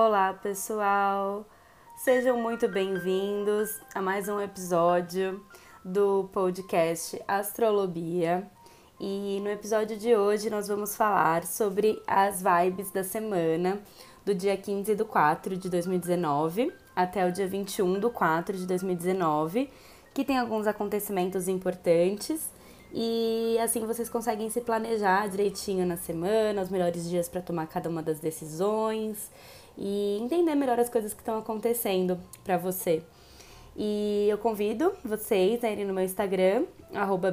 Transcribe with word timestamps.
Olá, 0.00 0.32
pessoal! 0.32 1.44
Sejam 1.96 2.40
muito 2.40 2.68
bem-vindos 2.68 3.80
a 3.92 4.00
mais 4.00 4.28
um 4.28 4.40
episódio 4.40 5.44
do 5.84 6.30
podcast 6.32 7.20
Astrolobia. 7.26 8.48
E 9.00 9.40
no 9.42 9.50
episódio 9.50 9.96
de 9.96 10.14
hoje 10.14 10.50
nós 10.50 10.68
vamos 10.68 10.94
falar 10.94 11.44
sobre 11.44 12.00
as 12.06 12.40
vibes 12.40 12.92
da 12.92 13.02
semana 13.02 13.80
do 14.24 14.32
dia 14.32 14.56
15 14.56 14.94
do 14.94 15.04
4 15.04 15.56
de 15.56 15.68
2019 15.68 16.72
até 16.94 17.26
o 17.26 17.32
dia 17.32 17.48
21 17.48 17.98
do 17.98 18.08
4 18.08 18.56
de 18.56 18.66
2019, 18.68 19.68
que 20.14 20.24
tem 20.24 20.38
alguns 20.38 20.68
acontecimentos 20.68 21.48
importantes 21.48 22.52
e 22.94 23.58
assim 23.60 23.84
vocês 23.84 24.08
conseguem 24.08 24.48
se 24.48 24.60
planejar 24.60 25.28
direitinho 25.28 25.84
na 25.84 25.96
semana, 25.96 26.62
os 26.62 26.70
melhores 26.70 27.10
dias 27.10 27.28
para 27.28 27.42
tomar 27.42 27.66
cada 27.66 27.88
uma 27.88 28.00
das 28.00 28.20
decisões 28.20 29.28
e 29.78 30.18
entender 30.20 30.56
melhor 30.56 30.80
as 30.80 30.88
coisas 30.88 31.14
que 31.14 31.20
estão 31.20 31.38
acontecendo 31.38 32.18
para 32.42 32.58
você. 32.58 33.02
E 33.76 34.26
eu 34.28 34.36
convido 34.36 34.92
vocês 35.04 35.62
a 35.62 35.70
irem 35.70 35.84
no 35.84 35.94
meu 35.94 36.02
Instagram, 36.02 36.64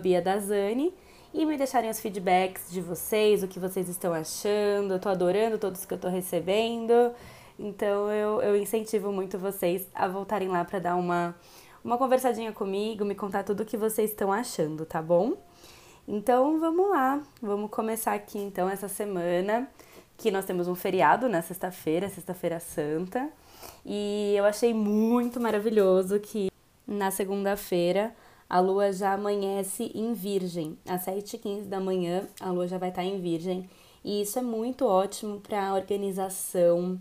BiaDazani, 0.02 0.94
e 1.34 1.44
me 1.44 1.58
deixarem 1.58 1.90
os 1.90 2.00
feedbacks 2.00 2.72
de 2.72 2.80
vocês, 2.82 3.42
o 3.42 3.48
que 3.48 3.60
vocês 3.60 3.90
estão 3.90 4.14
achando. 4.14 4.94
Eu 4.94 5.00
tô 5.00 5.10
adorando 5.10 5.58
todos 5.58 5.86
que 5.86 5.94
eu 5.94 5.98
tô 5.98 6.08
recebendo. 6.08 7.12
Então 7.58 8.12
eu, 8.12 8.42
eu 8.42 8.56
incentivo 8.56 9.12
muito 9.12 9.40
vocês 9.40 9.88
a 9.94 10.08
voltarem 10.08 10.48
lá 10.48 10.64
para 10.64 10.78
dar 10.78 10.96
uma, 10.96 11.36
uma 11.84 11.98
conversadinha 11.98 12.52
comigo, 12.52 13.04
me 13.04 13.16
contar 13.16 13.44
tudo 13.44 13.64
o 13.64 13.66
que 13.66 13.76
vocês 13.76 14.12
estão 14.12 14.32
achando, 14.32 14.86
tá 14.86 15.02
bom? 15.02 15.34
Então 16.08 16.60
vamos 16.60 16.90
lá, 16.90 17.24
vamos 17.42 17.72
começar 17.72 18.14
aqui 18.14 18.38
então 18.38 18.70
essa 18.70 18.88
semana 18.88 19.68
que 20.18 20.32
nós 20.32 20.46
temos 20.46 20.68
um 20.68 20.76
feriado 20.76 21.28
na 21.28 21.42
sexta-feira, 21.42 22.10
sexta-feira 22.10 22.60
santa. 22.60 23.30
E 23.86 24.34
eu 24.36 24.46
achei 24.46 24.74
muito 24.74 25.40
maravilhoso 25.40 26.20
que 26.20 26.50
na 26.88 27.12
segunda-feira 27.12 28.14
a 28.50 28.60
lua 28.60 28.92
já 28.94 29.14
amanhece 29.14 29.92
em 29.94 30.14
Virgem. 30.14 30.78
Às 30.88 31.06
7h15 31.06 31.64
da 31.66 31.80
manhã 31.80 32.28
a 32.40 32.52
lua 32.52 32.68
já 32.68 32.78
vai 32.78 32.90
estar 32.90 33.04
em 33.04 33.20
Virgem. 33.20 33.70
E 34.04 34.22
isso 34.22 34.38
é 34.38 34.42
muito 34.42 34.86
ótimo 34.86 35.40
para 35.40 35.74
organização, 35.74 37.00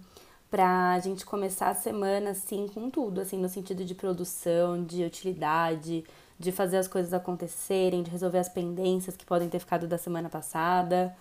para 0.50 0.92
a 0.92 1.00
gente 1.00 1.26
começar 1.26 1.68
a 1.68 1.74
semana 1.74 2.30
assim 2.30 2.66
com 2.66 2.88
tudo, 2.88 3.20
assim 3.20 3.36
no 3.36 3.48
sentido 3.48 3.84
de 3.84 3.94
produção, 3.94 4.82
de 4.82 5.04
utilidade, 5.04 6.04
de 6.38 6.50
fazer 6.50 6.78
as 6.78 6.88
coisas 6.88 7.12
acontecerem, 7.12 8.02
de 8.02 8.10
resolver 8.10 8.38
as 8.38 8.48
pendências 8.48 9.16
que 9.16 9.24
podem 9.26 9.48
ter 9.48 9.58
ficado 9.58 9.86
da 9.86 9.98
semana 9.98 10.30
passada. 10.30 11.14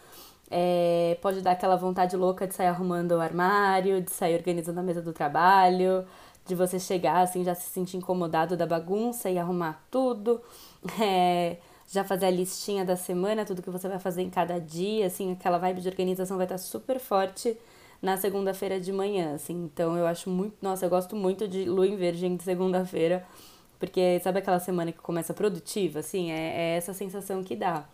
É, 0.51 1.17
pode 1.21 1.41
dar 1.41 1.51
aquela 1.51 1.75
vontade 1.75 2.15
louca 2.15 2.47
de 2.47 2.53
sair 2.53 2.67
arrumando 2.67 3.13
o 3.13 3.21
armário, 3.21 4.01
de 4.01 4.11
sair 4.11 4.35
organizando 4.35 4.79
a 4.79 4.83
mesa 4.83 5.01
do 5.01 5.11
trabalho, 5.13 6.05
de 6.45 6.55
você 6.55 6.79
chegar 6.79 7.21
assim, 7.21 7.43
já 7.43 7.55
se 7.55 7.69
sentir 7.69 7.97
incomodado 7.97 8.55
da 8.57 8.65
bagunça 8.67 9.29
e 9.29 9.37
arrumar 9.37 9.83
tudo. 9.91 10.41
É, 11.01 11.57
já 11.87 12.03
fazer 12.03 12.25
a 12.25 12.31
listinha 12.31 12.83
da 12.83 12.95
semana, 12.95 13.45
tudo 13.45 13.61
que 13.61 13.69
você 13.69 13.87
vai 13.87 13.99
fazer 13.99 14.21
em 14.21 14.29
cada 14.29 14.59
dia, 14.59 15.05
assim, 15.07 15.31
aquela 15.31 15.57
vibe 15.57 15.81
de 15.81 15.87
organização 15.87 16.37
vai 16.37 16.45
estar 16.45 16.57
super 16.57 16.99
forte 16.99 17.57
na 18.01 18.17
segunda-feira 18.17 18.79
de 18.79 18.91
manhã, 18.91 19.35
assim. 19.35 19.53
Então 19.63 19.97
eu 19.97 20.05
acho 20.05 20.29
muito, 20.29 20.55
nossa, 20.61 20.85
eu 20.85 20.89
gosto 20.89 21.15
muito 21.15 21.47
de 21.47 21.65
lua 21.65 21.87
em 21.87 21.95
virgem 21.95 22.35
de 22.35 22.43
segunda-feira, 22.43 23.25
porque 23.79 24.19
sabe 24.21 24.39
aquela 24.39 24.59
semana 24.59 24.91
que 24.91 24.99
começa 24.99 25.33
produtiva, 25.33 25.99
assim, 25.99 26.31
é, 26.31 26.73
é 26.73 26.77
essa 26.77 26.93
sensação 26.93 27.43
que 27.43 27.55
dá. 27.55 27.85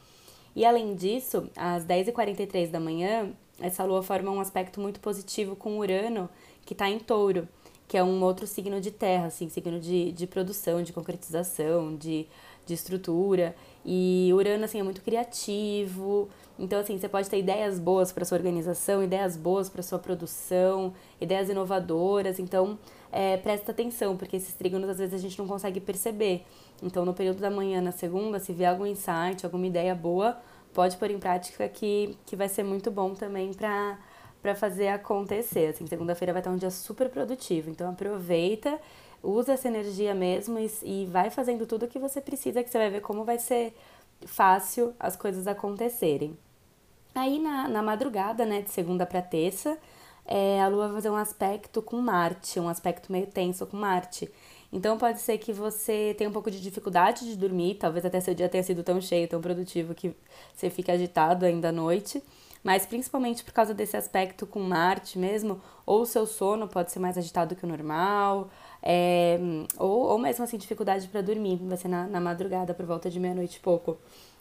E 0.56 0.66
além 0.66 0.96
disso, 0.96 1.50
às 1.56 1.86
10h43 1.86 2.70
da 2.70 2.80
manhã, 2.80 3.32
essa 3.60 3.84
lua 3.84 4.02
forma 4.02 4.32
um 4.32 4.40
aspecto 4.40 4.80
muito 4.80 5.00
positivo 5.00 5.56
com 5.56 5.78
Urano, 5.78 6.30
que 6.66 6.74
está 6.74 6.90
em 6.90 7.00
touro, 7.00 7.48
que 7.88 7.98
é 7.98 8.04
um 8.04 8.22
outro 8.24 8.46
signo 8.46 8.80
de 8.80 8.92
terra, 8.92 9.28
assim, 9.28 9.50
signo 9.50 9.80
de, 9.80 10.12
de 10.12 10.28
produção, 10.28 10.84
de 10.84 10.94
concretização, 10.94 11.96
de, 11.96 12.28
de 12.66 12.74
estrutura. 12.74 13.56
E 13.84 14.30
Urano, 14.34 14.66
assim, 14.66 14.80
é 14.80 14.84
muito 14.84 15.02
criativo. 15.02 16.30
Então, 16.58 16.80
assim, 16.80 16.98
você 16.98 17.10
pode 17.10 17.30
ter 17.30 17.40
ideias 17.40 17.80
boas 17.80 18.12
para 18.12 18.26
sua 18.26 18.38
organização, 18.38 19.04
ideias 19.04 19.36
boas 19.36 19.70
para 19.70 19.82
sua 19.82 19.98
produção, 19.98 20.94
ideias 21.20 21.50
inovadoras. 21.50 22.38
Então, 22.38 22.78
é, 23.12 23.38
presta 23.38 23.72
atenção, 23.72 24.16
porque 24.16 24.36
esses 24.36 24.54
trígonos 24.54 24.90
às 24.90 25.00
vezes 25.00 25.16
a 25.16 25.18
gente 25.18 25.40
não 25.40 25.48
consegue 25.48 25.80
perceber. 25.80 26.46
Então, 26.84 27.04
no 27.06 27.14
período 27.14 27.40
da 27.40 27.50
manhã, 27.50 27.82
na 27.82 27.92
segunda, 27.92 28.40
se 28.40 28.54
vier 28.54 28.70
algum 28.70 28.86
insight, 28.86 29.46
alguma 29.46 29.66
ideia 29.66 29.96
boa, 29.96 30.38
pode 30.74 30.98
pôr 30.98 31.12
em 31.12 31.20
prática 31.20 31.68
que, 31.68 32.18
que 32.26 32.36
vai 32.36 32.50
ser 32.50 32.64
muito 32.64 32.90
bom 32.92 33.14
também 33.14 33.54
para 33.54 33.98
para 34.42 34.56
fazer 34.56 34.88
acontecer. 34.90 35.68
Assim, 35.68 35.86
segunda-feira 35.86 36.34
vai 36.34 36.40
estar 36.40 36.52
um 36.52 36.58
dia 36.58 36.72
super 36.72 37.10
produtivo. 37.10 37.70
Então, 37.70 37.90
aproveita, 37.90 38.80
usa 39.22 39.54
essa 39.54 39.68
energia 39.68 40.16
mesmo 40.16 40.58
e, 40.60 40.72
e 40.84 41.06
vai 41.08 41.30
fazendo 41.30 41.66
tudo 41.66 41.86
o 41.86 41.88
que 41.88 42.00
você 42.00 42.22
precisa, 42.22 42.64
que 42.64 42.70
você 42.70 42.78
vai 42.78 42.90
ver 42.90 43.02
como 43.02 43.24
vai 43.26 43.38
ser 43.38 43.76
fácil 44.26 44.94
as 45.00 45.16
coisas 45.16 45.48
acontecerem. 45.48 46.38
Aí, 47.14 47.40
na, 47.40 47.68
na 47.68 47.84
madrugada, 47.84 48.46
né, 48.46 48.62
de 48.62 48.70
segunda 48.70 49.06
para 49.06 49.22
terça, 49.22 49.78
é, 50.26 50.62
a 50.62 50.68
Lua 50.68 50.88
vai 50.88 50.96
fazer 50.96 51.10
um 51.10 51.16
aspecto 51.16 51.82
com 51.82 51.98
Marte, 51.98 52.60
um 52.60 52.70
aspecto 52.70 53.12
meio 53.12 53.28
tenso 53.28 53.66
com 53.66 53.76
Marte. 53.76 54.32
Então 54.72 54.98
pode 54.98 55.20
ser 55.22 55.38
que 55.40 55.52
você 55.52 56.14
tenha 56.18 56.30
um 56.30 56.34
pouco 56.34 56.52
de 56.52 56.62
dificuldade 56.62 57.26
de 57.26 57.36
dormir, 57.36 57.76
talvez 57.76 58.06
até 58.06 58.20
seu 58.20 58.36
dia 58.36 58.48
tenha 58.48 58.64
sido 58.64 58.84
tão 58.84 59.02
cheio, 59.02 59.28
tão 59.28 59.42
produtivo 59.42 59.96
que 59.96 60.16
você 60.54 60.70
fique 60.70 60.92
agitado 60.92 61.46
ainda 61.46 61.70
à 61.70 61.72
noite. 61.72 62.24
Mas 62.64 62.86
principalmente 62.86 63.44
por 63.44 63.54
causa 63.54 63.74
desse 63.74 63.96
aspecto 63.96 64.46
com 64.46 64.60
Marte 64.60 65.18
mesmo, 65.18 65.62
ou 65.86 66.02
o 66.02 66.06
seu 66.06 66.28
sono 66.28 66.68
pode 66.68 66.92
ser 66.92 67.00
mais 67.00 67.18
agitado 67.18 67.56
que 67.56 67.64
o 67.64 67.68
normal, 67.68 68.50
é, 68.84 69.40
ou, 69.78 70.08
ou 70.08 70.18
mesmo 70.18 70.44
assim 70.44 70.58
dificuldade 70.58 71.08
para 71.08 71.22
dormir, 71.22 71.58
vai 71.64 71.78
ser 71.78 71.88
na, 71.88 72.06
na 72.08 72.20
madrugada 72.20 72.74
por 72.74 72.86
volta 72.86 73.10
de 73.10 73.20
meia-noite 73.20 73.58
e 73.58 73.60
pouco. 73.62 73.98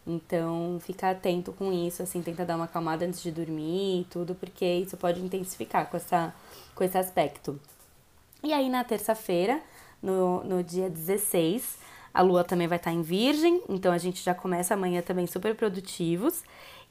Então, 0.07 0.79
fica 0.81 1.11
atento 1.11 1.53
com 1.53 1.71
isso, 1.73 2.03
assim, 2.03 2.23
tenta 2.23 2.45
dar 2.45 2.57
uma 2.57 2.65
acalmada 2.65 3.05
antes 3.05 3.23
de 3.23 3.31
dormir 3.31 4.01
e 4.01 4.05
tudo, 4.05 4.35
porque 4.35 4.65
isso 4.65 4.97
pode 4.97 5.21
intensificar 5.21 5.89
com, 5.91 5.97
essa, 5.97 6.35
com 6.75 6.83
esse 6.83 6.97
aspecto. 6.97 7.61
E 8.43 8.53
aí, 8.53 8.71
na 8.71 8.83
terça-feira, 8.85 9.61
no, 10.03 10.43
no 10.45 10.63
dia 10.63 10.89
16, 10.89 11.79
a 12.13 12.23
lua 12.23 12.45
também 12.45 12.67
vai 12.67 12.79
estar 12.79 12.93
em 12.93 13.03
Virgem, 13.03 13.63
então 13.69 13.93
a 13.93 13.99
gente 13.99 14.23
já 14.23 14.35
começa 14.35 14.75
amanhã 14.75 15.03
também 15.03 15.27
super 15.27 15.55
produtivos. 15.55 16.43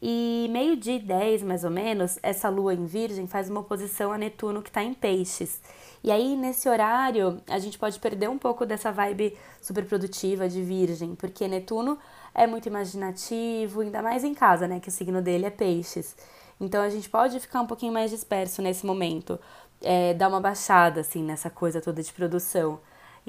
E 0.01 0.47
meio-dia 0.51 0.97
e 0.97 1.00
10, 1.00 1.41
mais 1.41 1.63
ou 1.63 1.72
menos, 1.72 2.19
essa 2.22 2.50
lua 2.50 2.73
em 2.73 2.85
Virgem 2.85 3.25
faz 3.25 3.50
uma 3.50 3.62
oposição 3.62 4.12
a 4.12 4.17
Netuno 4.17 4.62
que 4.62 4.69
está 4.69 4.84
em 4.84 4.94
Peixes. 4.94 5.59
E 6.03 6.12
aí, 6.12 6.35
nesse 6.35 6.69
horário, 6.69 7.41
a 7.50 7.57
gente 7.57 7.79
pode 7.79 8.00
perder 8.00 8.29
um 8.29 8.38
pouco 8.38 8.63
dessa 8.63 8.91
vibe 8.91 9.35
super 9.59 9.84
produtiva 9.85 10.47
de 10.47 10.62
Virgem, 10.62 11.16
porque 11.16 11.47
Netuno 11.47 11.97
é 12.34 12.46
muito 12.46 12.67
imaginativo, 12.67 13.81
ainda 13.81 14.03
mais 14.03 14.23
em 14.23 14.35
casa, 14.35 14.67
né? 14.67 14.79
Que 14.79 14.90
o 14.90 14.91
signo 14.91 15.22
dele 15.22 15.47
é 15.47 15.50
Peixes. 15.50 16.16
Então 16.62 16.81
a 16.84 16.90
gente 16.90 17.09
pode 17.09 17.40
ficar 17.40 17.62
um 17.62 17.67
pouquinho 17.67 17.91
mais 17.91 18.12
disperso 18.12 18.62
nesse 18.62 18.85
momento, 18.85 19.40
é, 19.81 20.13
dar 20.13 20.29
uma 20.29 20.40
baixada, 20.40 21.01
assim, 21.01 21.23
nessa 21.23 21.50
coisa 21.50 21.81
toda 21.81 22.01
de 22.01 22.13
produção. 22.13 22.79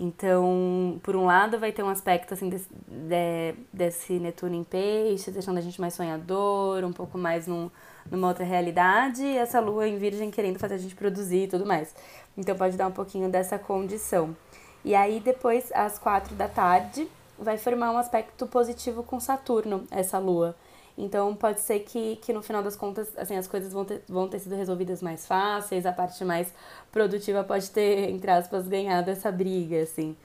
Então, 0.00 1.00
por 1.02 1.16
um 1.16 1.26
lado, 1.26 1.58
vai 1.58 1.72
ter 1.72 1.82
um 1.82 1.88
aspecto 1.88 2.32
assim 2.32 2.48
desse, 2.48 2.68
de, 2.86 3.54
desse 3.72 4.12
Netuno 4.20 4.54
em 4.54 4.62
peixe, 4.62 5.30
deixando 5.32 5.58
a 5.58 5.60
gente 5.60 5.80
mais 5.80 5.94
sonhador, 5.94 6.84
um 6.84 6.92
pouco 6.92 7.18
mais 7.18 7.48
num, 7.48 7.68
numa 8.08 8.28
outra 8.28 8.44
realidade, 8.44 9.24
e 9.24 9.36
essa 9.36 9.58
lua 9.58 9.88
em 9.88 9.98
virgem 9.98 10.30
querendo 10.30 10.58
fazer 10.58 10.74
a 10.74 10.78
gente 10.78 10.94
produzir 10.94 11.44
e 11.44 11.48
tudo 11.48 11.66
mais. 11.66 11.94
Então, 12.36 12.56
pode 12.56 12.76
dar 12.76 12.86
um 12.86 12.92
pouquinho 12.92 13.28
dessa 13.28 13.58
condição. 13.58 14.36
E 14.84 14.94
aí, 14.94 15.18
depois, 15.18 15.72
às 15.72 15.98
quatro 15.98 16.36
da 16.36 16.46
tarde, 16.46 17.08
vai 17.36 17.58
formar 17.58 17.90
um 17.90 17.98
aspecto 17.98 18.46
positivo 18.46 19.02
com 19.02 19.18
Saturno, 19.18 19.84
essa 19.90 20.18
lua. 20.18 20.54
Então 21.00 21.32
pode 21.36 21.60
ser 21.60 21.78
que, 21.80 22.16
que 22.16 22.32
no 22.32 22.42
final 22.42 22.60
das 22.60 22.74
contas 22.74 23.08
assim, 23.16 23.36
as 23.36 23.46
coisas 23.46 23.72
vão 23.72 23.84
ter, 23.84 24.02
vão 24.08 24.28
ter 24.28 24.40
sido 24.40 24.56
resolvidas 24.56 25.00
mais 25.00 25.24
fáceis, 25.24 25.86
a 25.86 25.92
parte 25.92 26.24
mais 26.24 26.52
produtiva 26.90 27.44
pode 27.44 27.70
ter, 27.70 28.10
entre 28.10 28.28
aspas, 28.28 28.66
ganhado 28.66 29.08
essa 29.08 29.30
briga, 29.30 29.80
assim. 29.80 30.16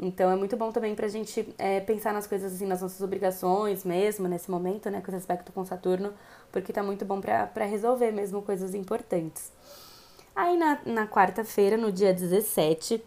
Então 0.00 0.30
é 0.30 0.34
muito 0.34 0.56
bom 0.56 0.72
também 0.72 0.94
pra 0.94 1.06
gente 1.06 1.54
é, 1.58 1.80
pensar 1.80 2.14
nas 2.14 2.26
coisas 2.26 2.54
assim, 2.54 2.64
nas 2.64 2.80
nossas 2.80 3.02
obrigações 3.02 3.84
mesmo, 3.84 4.26
nesse 4.26 4.50
momento, 4.50 4.88
né, 4.90 5.02
com 5.02 5.08
esse 5.08 5.18
aspecto 5.18 5.52
com 5.52 5.66
Saturno, 5.66 6.14
porque 6.50 6.72
tá 6.72 6.82
muito 6.82 7.04
bom 7.04 7.20
pra, 7.20 7.46
pra 7.46 7.66
resolver 7.66 8.10
mesmo 8.10 8.40
coisas 8.40 8.74
importantes. 8.74 9.52
Aí 10.34 10.56
na, 10.56 10.78
na 10.86 11.06
quarta-feira, 11.06 11.76
no 11.76 11.92
dia 11.92 12.14
17, 12.14 13.04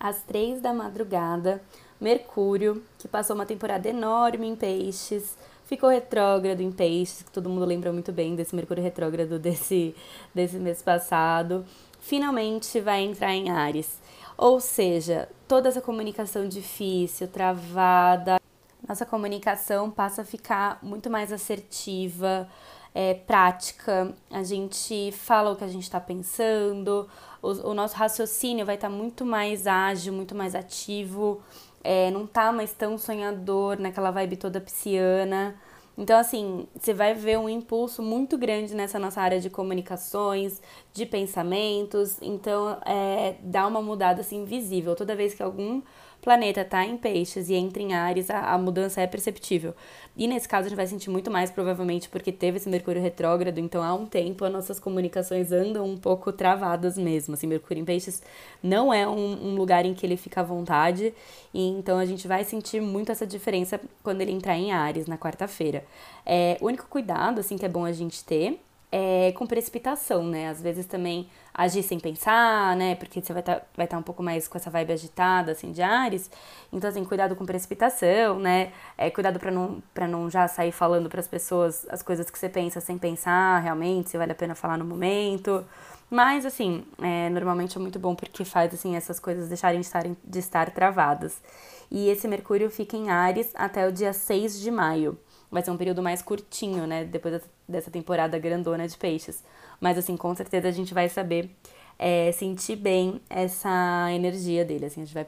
às 0.00 0.22
três 0.22 0.62
da 0.62 0.72
madrugada, 0.72 1.62
Mercúrio, 2.00 2.82
que 2.98 3.06
passou 3.06 3.36
uma 3.36 3.46
temporada 3.46 3.86
enorme 3.86 4.46
em 4.46 4.56
peixes, 4.56 5.36
ficou 5.66 5.88
retrógrado 5.88 6.60
em 6.60 6.70
peixes, 6.70 7.22
que 7.22 7.30
todo 7.30 7.48
mundo 7.48 7.64
lembra 7.64 7.92
muito 7.92 8.12
bem 8.12 8.34
desse 8.34 8.54
Mercúrio 8.54 8.82
retrógrado 8.82 9.38
desse, 9.38 9.94
desse 10.34 10.56
mês 10.56 10.82
passado, 10.82 11.64
finalmente 12.00 12.80
vai 12.80 13.02
entrar 13.02 13.34
em 13.34 13.50
Ares. 13.50 14.00
Ou 14.36 14.60
seja, 14.60 15.28
toda 15.46 15.68
essa 15.68 15.80
comunicação 15.80 16.48
difícil, 16.48 17.28
travada, 17.28 18.40
nossa 18.86 19.06
comunicação 19.06 19.90
passa 19.90 20.22
a 20.22 20.24
ficar 20.24 20.78
muito 20.82 21.08
mais 21.08 21.32
assertiva, 21.32 22.48
é, 22.94 23.14
prática, 23.14 24.14
a 24.30 24.42
gente 24.42 25.10
fala 25.12 25.50
o 25.50 25.56
que 25.56 25.64
a 25.64 25.68
gente 25.68 25.82
está 25.82 25.98
pensando, 25.98 27.08
o, 27.42 27.70
o, 27.70 27.74
nosso 27.74 27.96
raciocínio 27.96 28.64
vai 28.64 28.76
estar 28.76 28.88
tá 28.88 28.94
muito 28.94 29.24
mais 29.24 29.66
ágil, 29.66 30.12
muito 30.12 30.34
mais 30.34 30.54
ativo, 30.54 31.42
é, 31.84 32.10
não 32.10 32.26
tá 32.26 32.50
mais 32.52 32.72
tão 32.72 32.98
sonhador 32.98 33.78
naquela 33.78 34.10
vibe 34.10 34.36
toda 34.36 34.60
pisciana. 34.60 35.54
Então, 35.96 36.18
assim, 36.18 36.66
você 36.74 36.92
vai 36.92 37.14
ver 37.14 37.38
um 37.38 37.48
impulso 37.48 38.02
muito 38.02 38.36
grande 38.36 38.74
nessa 38.74 38.98
nossa 38.98 39.20
área 39.20 39.40
de 39.40 39.48
comunicações, 39.48 40.60
de 40.94 41.04
pensamentos. 41.04 42.16
Então, 42.22 42.78
é, 42.86 43.34
dá 43.42 43.66
uma 43.66 43.82
mudada 43.82 44.20
assim 44.20 44.44
visível. 44.44 44.94
Toda 44.94 45.16
vez 45.16 45.34
que 45.34 45.42
algum 45.42 45.82
planeta 46.22 46.62
está 46.62 46.86
em 46.86 46.96
peixes 46.96 47.50
e 47.50 47.54
entra 47.54 47.82
em 47.82 47.92
Ares, 47.92 48.30
a, 48.30 48.52
a, 48.52 48.56
mudança 48.56 49.02
é 49.02 49.06
perceptível. 49.06 49.74
E 50.16 50.26
nesse 50.26 50.48
caso 50.48 50.66
a 50.66 50.68
gente 50.70 50.76
vai 50.76 50.86
sentir 50.86 51.10
muito 51.10 51.30
mais, 51.30 51.50
provavelmente, 51.50 52.08
porque 52.08 52.32
teve 52.32 52.56
esse 52.56 52.68
Mercúrio 52.68 53.02
retrógrado, 53.02 53.58
então 53.58 53.82
há 53.82 53.92
um 53.92 54.06
tempo 54.06 54.42
as 54.44 54.52
nossas 54.52 54.80
comunicações 54.80 55.52
andam 55.52 55.84
um 55.84 55.98
pouco 55.98 56.32
travadas 56.32 56.96
mesmo. 56.96 57.34
Assim, 57.34 57.46
Mercúrio 57.46 57.82
em 57.82 57.84
peixes 57.84 58.22
não 58.62 58.94
é 58.94 59.06
um, 59.06 59.48
um 59.48 59.54
lugar 59.56 59.84
em 59.84 59.92
que 59.92 60.06
ele 60.06 60.16
fica 60.16 60.40
à 60.40 60.44
vontade, 60.44 61.12
e 61.52 61.68
então 61.68 61.98
a 61.98 62.06
gente 62.06 62.26
vai 62.26 62.42
sentir 62.44 62.80
muito 62.80 63.12
essa 63.12 63.26
diferença 63.26 63.78
quando 64.02 64.22
ele 64.22 64.32
entrar 64.32 64.56
em 64.56 64.72
Ares 64.72 65.06
na 65.06 65.18
quarta-feira. 65.18 65.84
É, 66.24 66.56
o 66.60 66.66
único 66.66 66.86
cuidado, 66.88 67.40
assim, 67.40 67.58
que 67.58 67.66
é 67.66 67.68
bom 67.68 67.84
a 67.84 67.92
gente 67.92 68.24
ter 68.24 68.58
é, 68.96 69.32
com 69.32 69.44
precipitação, 69.44 70.22
né? 70.22 70.48
Às 70.48 70.62
vezes 70.62 70.86
também 70.86 71.28
agir 71.52 71.82
sem 71.82 71.98
pensar, 71.98 72.76
né? 72.76 72.94
Porque 72.94 73.20
você 73.20 73.32
vai 73.32 73.42
estar 73.42 73.56
tá, 73.56 73.66
vai 73.76 73.88
tá 73.88 73.98
um 73.98 74.02
pouco 74.04 74.22
mais 74.22 74.46
com 74.46 74.56
essa 74.56 74.70
vibe 74.70 74.92
agitada, 74.92 75.50
assim, 75.50 75.72
de 75.72 75.82
Ares. 75.82 76.30
Então, 76.72 76.88
assim, 76.88 77.04
cuidado 77.04 77.34
com 77.34 77.44
precipitação, 77.44 78.38
né? 78.38 78.72
É, 78.96 79.10
cuidado 79.10 79.40
para 79.40 79.50
não, 79.50 79.82
pra 79.92 80.06
não 80.06 80.30
já 80.30 80.46
sair 80.46 80.70
falando 80.70 81.08
para 81.10 81.18
as 81.18 81.26
pessoas 81.26 81.84
as 81.90 82.04
coisas 82.04 82.30
que 82.30 82.38
você 82.38 82.48
pensa 82.48 82.80
sem 82.80 82.96
pensar 82.96 83.58
realmente, 83.58 84.10
se 84.10 84.16
vale 84.16 84.30
a 84.30 84.34
pena 84.34 84.54
falar 84.54 84.78
no 84.78 84.84
momento. 84.84 85.64
Mas, 86.08 86.46
assim, 86.46 86.84
é, 87.02 87.28
normalmente 87.30 87.76
é 87.76 87.80
muito 87.80 87.98
bom 87.98 88.14
porque 88.14 88.44
faz, 88.44 88.72
assim, 88.72 88.94
essas 88.94 89.18
coisas 89.18 89.48
deixarem 89.48 89.80
de 89.80 89.86
estar, 89.86 90.04
de 90.04 90.38
estar 90.38 90.70
travadas. 90.70 91.42
E 91.90 92.08
esse 92.08 92.28
Mercúrio 92.28 92.70
fica 92.70 92.96
em 92.96 93.10
Ares 93.10 93.50
até 93.56 93.88
o 93.88 93.92
dia 93.92 94.12
6 94.12 94.60
de 94.60 94.70
maio 94.70 95.18
vai 95.54 95.62
ser 95.62 95.70
um 95.70 95.76
período 95.76 96.02
mais 96.02 96.20
curtinho, 96.20 96.84
né? 96.84 97.04
Depois 97.04 97.40
dessa 97.68 97.88
temporada 97.88 98.36
grandona 98.40 98.88
de 98.88 98.96
peixes. 98.96 99.44
Mas, 99.80 99.96
assim, 99.96 100.16
com 100.16 100.34
certeza 100.34 100.66
a 100.66 100.72
gente 100.72 100.92
vai 100.92 101.08
saber 101.08 101.48
é, 101.96 102.32
sentir 102.32 102.74
bem 102.74 103.20
essa 103.30 104.08
energia 104.12 104.64
dele, 104.64 104.86
assim, 104.86 105.02
a 105.02 105.04
gente 105.04 105.14
vai 105.14 105.24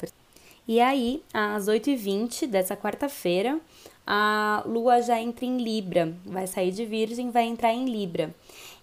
E 0.66 0.80
aí, 0.80 1.22
às 1.32 1.68
8h20 1.68 2.48
dessa 2.48 2.76
quarta-feira, 2.76 3.60
a 4.04 4.64
lua 4.66 5.00
já 5.00 5.20
entra 5.20 5.44
em 5.44 5.58
Libra, 5.58 6.12
vai 6.24 6.48
sair 6.48 6.72
de 6.72 6.84
Virgem, 6.84 7.30
vai 7.30 7.44
entrar 7.44 7.72
em 7.72 7.84
Libra. 7.84 8.34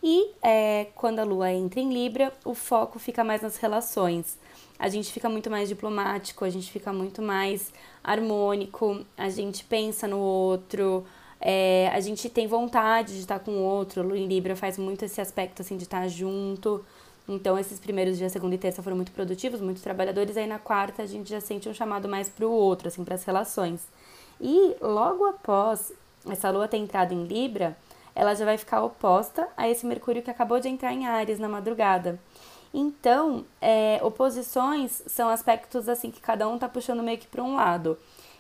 E 0.02 0.32
é, 0.42 0.88
quando 0.96 1.20
a 1.20 1.26
lua 1.26 1.52
entra 1.52 1.82
em 1.82 1.94
Libra, 1.94 2.32
o 2.46 2.54
foco 2.54 3.00
fica 3.00 3.22
mais 3.22 3.42
nas 3.42 3.58
relações. 3.58 4.38
A 4.80 4.88
gente 4.88 5.12
fica 5.12 5.28
muito 5.28 5.50
mais 5.50 5.68
diplomático, 5.68 6.46
a 6.46 6.50
gente 6.50 6.72
fica 6.72 6.94
muito 6.94 7.22
mais 7.22 7.74
harmônico, 8.02 9.06
a 9.18 9.28
gente 9.30 9.66
pensa 9.66 10.08
no 10.08 10.20
outro, 10.20 11.06
é, 11.46 11.90
a 11.92 12.00
gente 12.00 12.30
tem 12.30 12.48
vontade 12.48 13.16
de 13.16 13.20
estar 13.20 13.38
com 13.38 13.52
o 13.52 13.62
outro. 13.62 14.02
O 14.02 14.08
Lua 14.08 14.18
em 14.18 14.28
Libra 14.28 14.56
faz 14.56 14.78
muito 14.78 15.04
esse 15.04 15.20
aspecto 15.20 15.62
assim 15.62 15.76
de 15.76 15.84
estar 15.84 16.08
junto. 16.08 16.84
Então, 17.28 17.60
esses 17.60 17.82
primeiros 17.82 18.18
dias, 18.18 18.32
segunda 18.32 18.56
e 18.56 18.58
terça, 18.58 18.82
foram 18.82 18.96
muito 18.96 19.12
produtivos, 19.12 19.60
muito 19.60 19.82
trabalhadores. 19.82 20.38
Aí 20.38 20.48
na 20.48 20.58
quarta 20.58 21.04
a 21.04 21.06
gente 21.06 21.30
já 21.30 21.42
sente 21.42 21.68
um 21.68 21.74
chamado 21.74 22.08
mais 22.08 22.30
para 22.30 22.48
o 22.48 22.52
outro, 22.52 22.88
assim, 22.88 23.04
para 23.04 23.16
as 23.16 23.26
relações. 23.26 23.82
E 24.40 24.74
logo 24.82 25.26
após 25.26 25.92
essa 26.30 26.50
lua 26.50 26.66
ter 26.66 26.78
entrado 26.78 27.14
em 27.14 27.26
Libra, 27.26 27.76
ela 28.16 28.34
já 28.36 28.46
vai 28.46 28.58
ficar 28.58 28.82
oposta 28.82 29.46
a 29.58 29.68
esse 29.68 29.86
Mercúrio 29.86 30.24
que 30.24 30.32
acabou 30.32 30.62
de 30.62 30.70
entrar 30.70 30.94
em 30.94 31.06
Ares 31.06 31.40
na 31.40 31.50
madrugada. 31.50 32.18
Então, 32.74 33.44
é, 33.62 34.00
oposições 34.02 35.04
são 35.08 35.28
aspectos 35.28 35.90
assim 35.90 36.10
que 36.10 36.22
cada 36.22 36.48
um 36.48 36.58
tá 36.58 36.70
puxando 36.70 37.04
meio 37.04 37.18
que 37.18 37.28
para 37.28 37.44
um 37.44 37.56
lado. 37.56 37.98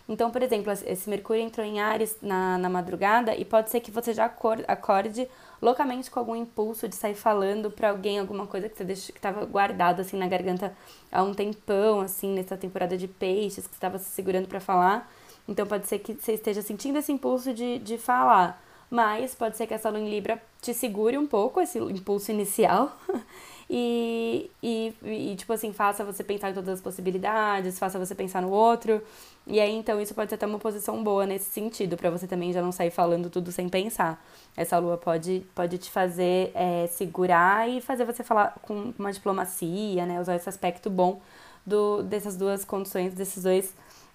Então, 0.08 0.30
por 0.30 0.44
exemplo, 0.44 0.72
esse 0.86 1.10
Mercúrio 1.10 1.42
entrou 1.42 1.66
em 1.66 1.80
Ares 1.80 2.18
na, 2.22 2.58
na 2.58 2.70
madrugada 2.70 3.36
e 3.36 3.46
pode 3.46 3.70
ser 3.70 3.80
que 3.80 3.90
você 3.90 4.14
já 4.14 4.26
acorde, 4.26 5.28
loucamente 5.62 6.12
com 6.12 6.20
algum 6.20 6.36
impulso 6.36 6.90
de 6.90 6.96
sair 6.96 7.16
falando 7.16 7.72
para 7.72 7.90
alguém 7.90 8.20
alguma 8.20 8.46
coisa 8.46 8.68
que 8.68 8.78
você 8.78 8.84
deixou, 8.84 9.14
que 9.14 9.20
estava 9.20 9.46
guardado 9.46 10.02
assim 10.02 10.18
na 10.18 10.28
garganta 10.28 10.76
há 11.10 11.24
um 11.24 11.34
tempão, 11.34 12.02
assim, 12.02 12.34
nessa 12.34 12.58
temporada 12.58 12.98
de 12.98 13.08
peixes, 13.08 13.66
que 13.66 13.74
você 13.74 13.78
estava 13.78 13.98
se 13.98 14.10
segurando 14.10 14.48
para 14.48 14.60
falar. 14.60 15.10
Então, 15.48 15.66
pode 15.66 15.88
ser 15.88 16.00
que 16.00 16.14
você 16.14 16.34
esteja 16.34 16.62
sentindo 16.62 17.00
esse 17.00 17.12
impulso 17.12 17.54
de, 17.54 17.80
de 17.80 17.98
falar. 17.98 18.62
Mas 18.90 19.34
pode 19.34 19.58
ser 19.58 19.68
que 19.68 19.74
essa 19.74 19.90
lua 19.90 20.00
em 20.00 20.10
Libra 20.10 20.42
te 20.62 20.74
segure 20.74 21.18
um 21.18 21.26
pouco, 21.26 21.60
esse 21.60 21.80
impulso 21.80 22.32
inicial, 22.32 22.96
e, 23.76 24.52
e, 24.62 24.94
e, 25.02 25.36
tipo 25.36 25.52
assim, 25.52 25.74
faça 25.74 26.06
você 26.06 26.24
pensar 26.24 26.52
em 26.52 26.54
todas 26.54 26.76
as 26.76 26.80
possibilidades, 26.80 27.80
faça 27.80 27.98
você 27.98 28.14
pensar 28.14 28.40
no 28.40 28.52
outro. 28.52 29.02
E 29.48 29.60
aí, 29.60 29.74
então, 29.76 30.00
isso 30.00 30.14
pode 30.14 30.30
ser 30.30 30.36
até 30.36 30.46
uma 30.46 30.60
posição 30.60 31.04
boa 31.04 31.26
nesse 31.26 31.50
sentido, 31.50 31.98
para 31.98 32.12
você 32.12 32.28
também 32.28 32.54
já 32.54 32.62
não 32.62 32.72
sair 32.72 32.92
falando 32.92 33.32
tudo 33.32 33.52
sem 33.52 33.68
pensar. 33.68 34.24
Essa 34.56 34.78
lua 34.78 34.96
pode, 34.96 35.44
pode 35.56 35.80
te 35.80 35.90
fazer 35.90 36.52
é, 36.54 36.86
segurar 36.86 37.68
e 37.68 37.82
fazer 37.82 38.06
você 38.06 38.24
falar 38.24 38.54
com 38.62 38.94
uma 38.98 39.12
diplomacia, 39.12 40.06
né? 40.06 40.22
Usar 40.22 40.36
esse 40.36 40.48
aspecto 40.48 40.88
bom 40.88 41.20
do, 41.66 42.04
dessas 42.04 42.38
duas 42.38 42.64
condições, 42.64 43.16
desses 43.16 43.42
dois 43.42 43.74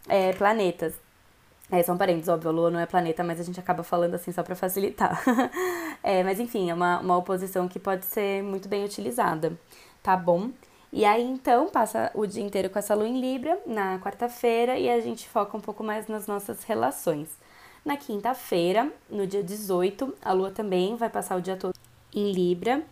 é, 0.08 0.32
planetas. 0.34 0.94
É, 1.70 1.82
são 1.82 1.99
parentes, 1.99 2.29
óbvio, 2.29 2.49
a 2.49 2.53
Lua 2.53 2.70
não 2.70 2.81
é 2.81 2.87
planeta, 2.87 3.23
mas 3.23 3.38
a 3.38 3.43
gente 3.43 3.61
acaba 3.61 3.82
falando 3.82 4.15
assim 4.15 4.32
só 4.32 4.43
para 4.43 4.55
facilitar. 4.55 5.23
é, 6.03 6.23
mas 6.23 6.41
enfim, 6.41 6.70
é 6.70 6.75
uma, 6.75 6.99
uma 7.00 7.17
oposição 7.17 7.69
que 7.69 7.79
pode 7.79 8.06
ser 8.06 8.43
muito 8.43 8.69
bem 8.69 8.85
utilizada, 8.85 9.53
tá 10.03 10.17
bom? 10.17 10.50
E 10.91 11.05
aí 11.05 11.23
então 11.23 11.69
passa 11.69 12.11
o 12.15 12.26
dia 12.26 12.43
inteiro 12.43 12.70
com 12.70 12.79
essa 12.79 12.94
Lua 12.94 13.06
em 13.06 13.20
Libra 13.20 13.61
na 13.67 13.99
quarta-feira 13.99 14.79
e 14.79 14.88
a 14.88 14.99
gente 15.00 15.29
foca 15.29 15.56
um 15.56 15.61
pouco 15.61 15.85
mais 15.85 16.06
nas 16.09 16.26
nossas 16.26 16.65
relações. 16.65 17.29
Na 17.85 17.97
quinta-feira, 17.97 18.91
no 19.11 19.26
dia 19.26 19.43
18, 19.43 20.15
a 20.23 20.32
Lua 20.32 20.50
também 20.50 20.97
vai 20.97 21.11
passar 21.11 21.37
o 21.37 21.43
dia 21.43 21.56
todo 21.56 21.75
em 22.15 22.32
Libra. 22.32 22.82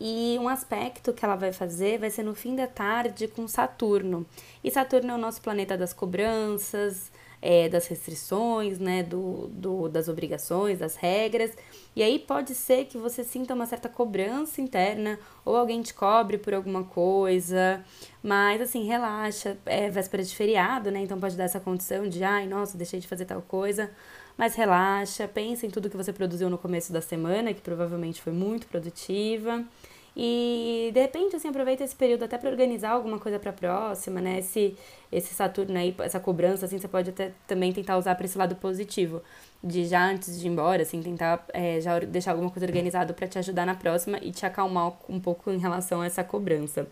E 0.00 0.36
um 0.40 0.48
aspecto 0.48 1.12
que 1.12 1.24
ela 1.24 1.36
vai 1.36 1.52
fazer 1.52 1.98
vai 1.98 2.10
ser 2.10 2.24
no 2.24 2.34
fim 2.34 2.56
da 2.56 2.66
tarde 2.66 3.28
com 3.28 3.46
Saturno. 3.46 4.26
E 4.64 4.70
Saturno 4.70 5.12
é 5.12 5.14
o 5.14 5.18
nosso 5.18 5.40
planeta 5.40 5.76
das 5.76 5.92
cobranças, 5.92 7.12
é, 7.42 7.68
das 7.68 7.88
restrições, 7.88 8.78
né, 8.78 9.02
do, 9.02 9.48
do, 9.48 9.88
das 9.88 10.06
obrigações, 10.08 10.78
das 10.78 10.94
regras. 10.94 11.50
E 11.94 12.02
aí 12.02 12.20
pode 12.20 12.54
ser 12.54 12.84
que 12.84 12.96
você 12.96 13.24
sinta 13.24 13.52
uma 13.52 13.66
certa 13.66 13.88
cobrança 13.88 14.60
interna 14.60 15.18
ou 15.44 15.56
alguém 15.56 15.82
te 15.82 15.92
cobre 15.92 16.38
por 16.38 16.54
alguma 16.54 16.84
coisa, 16.84 17.84
mas 18.22 18.60
assim, 18.60 18.84
relaxa, 18.84 19.58
é 19.66 19.90
véspera 19.90 20.22
de 20.22 20.34
feriado, 20.34 20.90
né? 20.92 21.00
Então 21.00 21.18
pode 21.18 21.36
dar 21.36 21.44
essa 21.44 21.58
condição 21.58 22.08
de, 22.08 22.22
ai, 22.22 22.46
nossa, 22.46 22.78
deixei 22.78 23.00
de 23.00 23.08
fazer 23.08 23.24
tal 23.24 23.42
coisa. 23.42 23.90
Mas 24.38 24.54
relaxa, 24.54 25.28
pensa 25.28 25.66
em 25.66 25.70
tudo 25.70 25.90
que 25.90 25.96
você 25.96 26.12
produziu 26.12 26.48
no 26.48 26.56
começo 26.56 26.92
da 26.92 27.00
semana, 27.02 27.52
que 27.52 27.60
provavelmente 27.60 28.22
foi 28.22 28.32
muito 28.32 28.66
produtiva. 28.68 29.64
E 30.14 30.90
de 30.92 31.00
repente, 31.00 31.36
assim, 31.36 31.48
aproveita 31.48 31.82
esse 31.82 31.96
período 31.96 32.24
até 32.24 32.36
para 32.36 32.50
organizar 32.50 32.90
alguma 32.90 33.18
coisa 33.18 33.38
para 33.38 33.50
a 33.50 33.52
próxima, 33.52 34.20
né? 34.20 34.40
Esse, 34.40 34.76
esse 35.10 35.34
Saturno 35.34 35.76
aí, 35.78 35.94
essa 36.00 36.20
cobrança, 36.20 36.66
assim, 36.66 36.78
você 36.78 36.88
pode 36.88 37.10
até 37.10 37.32
também 37.46 37.72
tentar 37.72 37.96
usar 37.96 38.14
para 38.14 38.26
esse 38.26 38.36
lado 38.36 38.54
positivo, 38.56 39.22
de 39.64 39.86
já 39.86 40.04
antes 40.04 40.38
de 40.38 40.46
ir 40.46 40.50
embora, 40.50 40.82
assim, 40.82 41.02
tentar 41.02 41.46
é, 41.54 41.80
já 41.80 41.98
deixar 42.00 42.32
alguma 42.32 42.50
coisa 42.50 42.66
organizada 42.66 43.14
para 43.14 43.26
te 43.26 43.38
ajudar 43.38 43.64
na 43.64 43.74
próxima 43.74 44.18
e 44.20 44.30
te 44.32 44.44
acalmar 44.44 44.92
um 45.08 45.18
pouco 45.18 45.50
em 45.50 45.58
relação 45.58 46.02
a 46.02 46.06
essa 46.06 46.22
cobrança. 46.22 46.86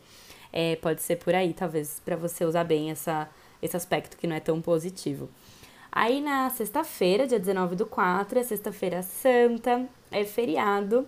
É, 0.52 0.76
pode 0.76 1.02
ser 1.02 1.16
por 1.16 1.34
aí, 1.34 1.52
talvez, 1.52 2.00
para 2.02 2.16
você 2.16 2.44
usar 2.44 2.64
bem 2.64 2.90
essa, 2.90 3.28
esse 3.60 3.76
aspecto 3.76 4.16
que 4.16 4.26
não 4.26 4.34
é 4.34 4.40
tão 4.40 4.62
positivo. 4.62 5.28
Aí 5.92 6.20
na 6.20 6.48
sexta-feira, 6.50 7.26
dia 7.26 7.38
19 7.38 7.76
do 7.76 7.84
4, 7.84 8.38
é 8.38 8.42
sexta-feira 8.44 9.02
santa, 9.02 9.86
é 10.10 10.24
feriado 10.24 11.06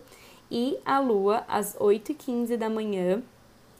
e 0.52 0.78
a 0.84 1.00
lua 1.00 1.44
às 1.48 1.74
8h15 1.76 2.58
da 2.58 2.68
manhã, 2.68 3.22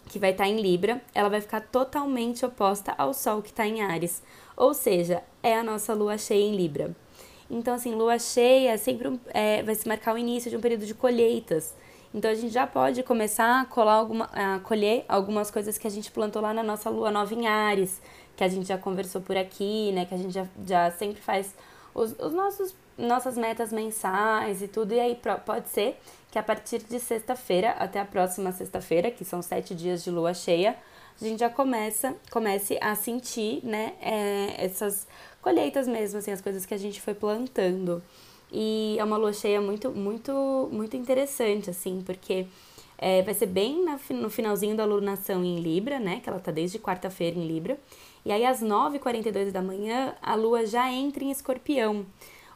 que 0.06 0.18
vai 0.18 0.30
estar 0.30 0.44
tá 0.44 0.48
em 0.48 0.58
Libra, 0.58 1.02
ela 1.14 1.28
vai 1.28 1.42
ficar 1.42 1.60
totalmente 1.60 2.46
oposta 2.46 2.94
ao 2.96 3.12
Sol 3.12 3.42
que 3.42 3.50
está 3.50 3.66
em 3.66 3.82
Ares. 3.82 4.22
Ou 4.56 4.72
seja, 4.72 5.22
é 5.42 5.54
a 5.54 5.62
nossa 5.62 5.92
lua 5.92 6.16
cheia 6.16 6.42
em 6.42 6.56
Libra. 6.56 6.96
Então, 7.50 7.74
assim, 7.74 7.94
lua 7.94 8.18
cheia 8.18 8.78
sempre 8.78 9.20
é, 9.34 9.62
vai 9.62 9.74
se 9.74 9.86
marcar 9.86 10.14
o 10.14 10.18
início 10.18 10.50
de 10.50 10.56
um 10.56 10.62
período 10.62 10.86
de 10.86 10.94
colheitas. 10.94 11.74
Então, 12.14 12.30
a 12.30 12.34
gente 12.34 12.54
já 12.54 12.66
pode 12.66 13.02
começar 13.02 13.60
a, 13.60 13.66
colar 13.66 13.92
alguma, 13.92 14.30
a 14.32 14.58
colher 14.60 15.04
algumas 15.06 15.50
coisas 15.50 15.76
que 15.76 15.86
a 15.86 15.90
gente 15.90 16.10
plantou 16.10 16.40
lá 16.40 16.54
na 16.54 16.62
nossa 16.62 16.88
lua 16.88 17.10
nova 17.10 17.34
em 17.34 17.46
Ares, 17.46 18.00
que 18.34 18.42
a 18.42 18.48
gente 18.48 18.66
já 18.66 18.78
conversou 18.78 19.20
por 19.20 19.36
aqui, 19.36 19.92
né? 19.92 20.06
Que 20.06 20.14
a 20.14 20.18
gente 20.18 20.32
já, 20.32 20.46
já 20.66 20.90
sempre 20.92 21.20
faz 21.20 21.54
os, 21.94 22.18
os 22.18 22.32
nossos 22.32 22.74
nossas 22.96 23.36
metas 23.36 23.72
mensais 23.72 24.62
e 24.62 24.68
tudo. 24.68 24.92
E 24.94 25.00
aí 25.00 25.18
pode 25.44 25.68
ser 25.68 25.98
que 26.30 26.38
a 26.38 26.42
partir 26.42 26.78
de 26.78 26.98
sexta-feira 26.98 27.70
até 27.72 28.00
a 28.00 28.04
próxima 28.04 28.52
sexta-feira, 28.52 29.10
que 29.10 29.24
são 29.24 29.42
sete 29.42 29.74
dias 29.74 30.02
de 30.02 30.10
lua 30.10 30.32
cheia, 30.32 30.76
a 31.20 31.24
gente 31.24 31.40
já 31.40 31.50
começa, 31.50 32.16
comece 32.30 32.78
a 32.80 32.94
sentir, 32.94 33.60
né, 33.64 33.92
é, 34.00 34.64
essas 34.64 35.06
colheitas 35.42 35.86
mesmo, 35.86 36.18
assim, 36.18 36.32
as 36.32 36.40
coisas 36.40 36.64
que 36.64 36.72
a 36.72 36.78
gente 36.78 37.00
foi 37.00 37.14
plantando. 37.14 38.02
E 38.50 38.96
é 38.98 39.04
uma 39.04 39.16
lua 39.16 39.32
cheia 39.32 39.60
muito, 39.60 39.90
muito, 39.90 40.68
muito 40.72 40.96
interessante, 40.96 41.70
assim, 41.70 42.02
porque 42.04 42.46
é, 42.98 43.22
vai 43.22 43.34
ser 43.34 43.46
bem 43.46 43.84
na, 43.84 43.98
no 44.10 44.30
finalzinho 44.30 44.76
da 44.76 44.84
lunação 44.84 45.42
em 45.44 45.58
Libra, 45.58 45.98
né? 45.98 46.20
Que 46.22 46.28
ela 46.28 46.38
tá 46.38 46.52
desde 46.52 46.78
quarta-feira 46.78 47.38
em 47.38 47.46
Libra. 47.46 47.78
E 48.24 48.30
aí, 48.30 48.46
às 48.46 48.62
9h42 48.62 49.50
da 49.50 49.60
manhã, 49.60 50.14
a 50.22 50.34
lua 50.34 50.64
já 50.66 50.92
entra 50.92 51.24
em 51.24 51.30
escorpião. 51.30 52.06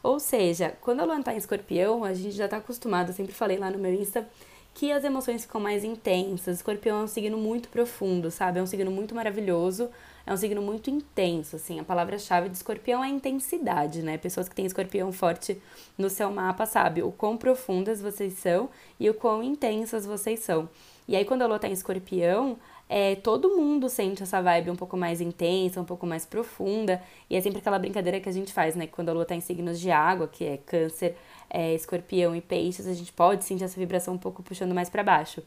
Ou 0.07 0.21
seja, 0.21 0.73
quando 0.79 1.01
a 1.01 1.03
lua 1.03 1.21
tá 1.21 1.33
em 1.33 1.37
escorpião, 1.37 2.05
a 2.05 2.13
gente 2.13 2.31
já 2.31 2.47
tá 2.47 2.55
acostumado, 2.55 3.09
eu 3.09 3.13
sempre 3.13 3.33
falei 3.33 3.57
lá 3.57 3.69
no 3.69 3.77
meu 3.77 3.93
Insta, 3.93 4.25
que 4.73 4.89
as 4.89 5.03
emoções 5.03 5.41
ficam 5.41 5.59
mais 5.59 5.83
intensas. 5.83 6.55
Escorpião 6.59 7.01
é 7.01 7.03
um 7.03 7.07
signo 7.07 7.37
muito 7.37 7.67
profundo, 7.67 8.31
sabe? 8.31 8.57
É 8.57 8.63
um 8.63 8.65
signo 8.65 8.89
muito 8.89 9.13
maravilhoso, 9.13 9.89
é 10.25 10.31
um 10.31 10.37
signo 10.37 10.61
muito 10.61 10.89
intenso, 10.89 11.57
assim. 11.57 11.81
A 11.81 11.83
palavra-chave 11.83 12.47
de 12.47 12.55
escorpião 12.55 13.03
é 13.03 13.09
intensidade, 13.09 14.01
né? 14.01 14.17
Pessoas 14.17 14.47
que 14.47 14.55
têm 14.55 14.65
escorpião 14.65 15.11
forte 15.11 15.61
no 15.97 16.09
seu 16.09 16.31
mapa 16.31 16.65
sabem 16.65 17.03
o 17.03 17.11
quão 17.11 17.35
profundas 17.35 17.99
vocês 17.99 18.31
são 18.35 18.69
e 18.97 19.09
o 19.09 19.13
quão 19.13 19.43
intensas 19.43 20.05
vocês 20.05 20.39
são. 20.39 20.69
E 21.05 21.17
aí, 21.17 21.25
quando 21.25 21.41
a 21.41 21.47
lua 21.47 21.59
tá 21.59 21.67
em 21.67 21.73
escorpião, 21.73 22.57
é, 22.89 23.15
todo 23.15 23.55
mundo 23.55 23.89
sente 23.89 24.23
essa 24.23 24.41
vibe 24.41 24.71
um 24.71 24.75
pouco 24.75 24.95
mais 24.95 25.19
intensa, 25.19 25.81
um 25.81 25.85
pouco 25.85 26.05
mais 26.05 26.25
profunda. 26.25 27.01
E 27.29 27.35
é 27.35 27.41
sempre 27.41 27.59
aquela 27.59 27.77
brincadeira 27.77 28.19
que 28.19 28.29
a 28.29 28.31
gente 28.31 28.53
faz, 28.53 28.75
né? 28.75 28.87
Quando 28.87 29.09
a 29.09 29.13
lua 29.13 29.25
tá 29.25 29.35
em 29.35 29.41
signos 29.41 29.79
de 29.79 29.91
água, 29.91 30.27
que 30.27 30.45
é 30.45 30.57
câncer, 30.57 31.15
é, 31.49 31.73
escorpião 31.73 32.35
e 32.35 32.41
peixes, 32.41 32.87
a 32.87 32.93
gente 32.93 33.11
pode 33.11 33.43
sentir 33.43 33.65
essa 33.65 33.79
vibração 33.79 34.13
um 34.13 34.17
pouco 34.17 34.41
puxando 34.41 34.73
mais 34.73 34.89
para 34.89 35.03
baixo. 35.03 35.43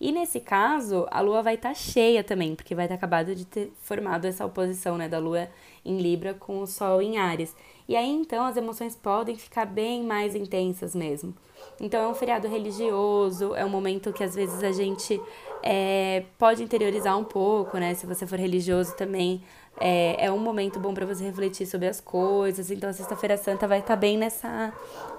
E 0.00 0.10
nesse 0.10 0.40
caso, 0.40 1.06
a 1.10 1.20
lua 1.20 1.42
vai 1.42 1.54
estar 1.54 1.68
tá 1.68 1.74
cheia 1.74 2.24
também, 2.24 2.56
porque 2.56 2.74
vai 2.74 2.86
estar 2.86 2.96
tá 2.96 2.98
acabado 2.98 3.34
de 3.34 3.44
ter 3.44 3.72
formado 3.82 4.26
essa 4.26 4.44
oposição, 4.44 4.98
né, 4.98 5.08
da 5.08 5.18
lua 5.18 5.48
em 5.84 5.98
Libra 5.98 6.34
com 6.34 6.60
o 6.60 6.66
sol 6.66 7.00
em 7.00 7.18
Ares. 7.18 7.54
E 7.88 7.94
aí 7.94 8.10
então 8.10 8.44
as 8.44 8.56
emoções 8.56 8.96
podem 8.96 9.36
ficar 9.36 9.64
bem 9.64 10.02
mais 10.02 10.34
intensas 10.34 10.94
mesmo. 10.94 11.34
Então 11.80 12.02
é 12.02 12.08
um 12.08 12.14
feriado 12.14 12.48
religioso, 12.48 13.54
é 13.54 13.64
um 13.64 13.68
momento 13.68 14.12
que 14.12 14.24
às 14.24 14.34
vezes 14.34 14.62
a 14.62 14.72
gente 14.72 15.20
é, 15.62 16.24
pode 16.38 16.62
interiorizar 16.62 17.18
um 17.18 17.24
pouco, 17.24 17.78
né? 17.78 17.94
Se 17.94 18.06
você 18.06 18.26
for 18.26 18.38
religioso 18.38 18.94
também, 18.96 19.42
é, 19.80 20.26
é 20.26 20.30
um 20.30 20.38
momento 20.38 20.80
bom 20.80 20.92
para 20.92 21.06
você 21.06 21.24
refletir 21.24 21.66
sobre 21.66 21.86
as 21.88 22.00
coisas. 22.00 22.70
Então 22.70 22.90
a 22.90 22.92
Sexta-feira 22.92 23.36
Santa 23.36 23.66
vai 23.66 23.78
estar 23.78 23.94
tá 23.94 23.96
bem 23.96 24.18
nessa, 24.18 24.72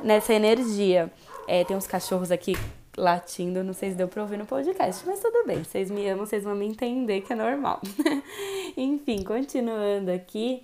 nessa 0.04 0.34
energia. 0.34 1.12
É, 1.48 1.64
tem 1.64 1.76
uns 1.76 1.88
cachorros 1.88 2.32
aqui 2.32 2.56
latindo, 2.98 3.64
não 3.64 3.74
sei 3.74 3.92
se 3.92 3.96
deu 3.96 4.08
pra 4.08 4.22
ouvir 4.22 4.38
no 4.38 4.46
podcast, 4.46 5.04
mas 5.06 5.20
tudo 5.20 5.48
bem, 5.48 5.64
vocês 5.64 5.90
me 5.90 6.08
amam, 6.08 6.26
vocês 6.26 6.44
vão 6.44 6.56
me 6.56 6.68
entender 6.68 7.22
que 7.22 7.34
é 7.34 7.36
normal. 7.36 7.82
Enfim, 8.78 9.24
continuando 9.24 10.12
aqui, 10.12 10.64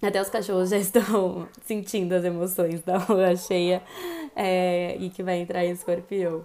até 0.00 0.20
os 0.20 0.30
cachorros 0.30 0.70
já 0.70 0.78
estão 0.78 1.46
sentindo 1.64 2.14
as 2.14 2.24
emoções 2.24 2.82
da 2.82 3.04
lua 3.06 3.36
cheia 3.36 3.82
é, 4.34 4.96
e 4.98 5.10
que 5.10 5.22
vai 5.22 5.40
entrar 5.40 5.64
em 5.64 5.72
escorpião. 5.72 6.44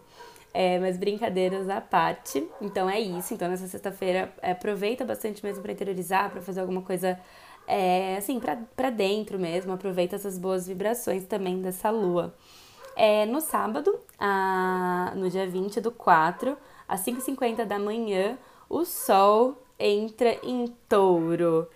É, 0.59 0.79
mas 0.79 0.97
brincadeiras 0.97 1.69
à 1.69 1.79
parte. 1.79 2.43
Então 2.59 2.89
é 2.89 2.99
isso. 2.99 3.31
Então 3.31 3.47
nessa 3.47 3.67
sexta-feira 3.67 4.33
é, 4.41 4.53
aproveita 4.53 5.05
bastante 5.05 5.45
mesmo 5.45 5.61
para 5.61 5.71
interiorizar, 5.71 6.31
para 6.31 6.41
fazer 6.41 6.61
alguma 6.61 6.81
coisa 6.81 7.19
é, 7.67 8.17
assim, 8.17 8.41
para 8.75 8.89
dentro 8.89 9.37
mesmo. 9.37 9.71
Aproveita 9.71 10.15
essas 10.15 10.35
boas 10.39 10.67
vibrações 10.67 11.27
também 11.27 11.61
dessa 11.61 11.91
lua. 11.91 12.33
É, 12.95 13.23
no 13.27 13.39
sábado, 13.39 13.99
a, 14.17 15.13
no 15.15 15.29
dia 15.29 15.47
20 15.47 15.79
do 15.79 15.91
4, 15.91 16.57
às 16.87 17.01
5h50 17.01 17.63
da 17.63 17.77
manhã, 17.77 18.35
o 18.67 18.83
Sol 18.83 19.61
entra 19.77 20.39
em 20.41 20.73
touro. 20.89 21.67